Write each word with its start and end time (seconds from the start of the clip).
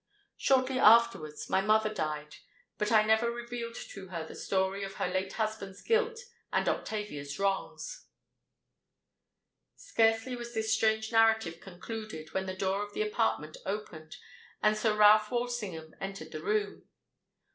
Shortly 0.35 0.79
afterwards 0.79 1.47
my 1.47 1.61
mother 1.61 1.93
died; 1.93 2.37
but 2.79 2.91
I 2.91 3.03
never 3.03 3.29
revealed 3.29 3.75
to 3.75 4.07
her 4.07 4.25
the 4.25 4.33
story 4.33 4.83
of 4.83 4.95
her 4.95 5.07
late 5.07 5.33
husband's 5.33 5.83
guilt 5.83 6.21
and 6.51 6.67
Octavia's 6.67 7.37
wrongs." 7.37 8.07
Scarcely 9.75 10.35
was 10.35 10.55
this 10.55 10.73
strange 10.73 11.11
narrative 11.11 11.59
concluded, 11.61 12.33
when 12.33 12.47
the 12.47 12.55
door 12.57 12.81
of 12.81 12.93
the 12.95 13.03
apartment 13.03 13.57
opened, 13.63 14.17
and 14.63 14.75
Sir 14.75 14.95
Ralph 14.95 15.29
Walsingham 15.29 15.93
entered 16.01 16.31
the 16.31 16.41
room. 16.41 16.87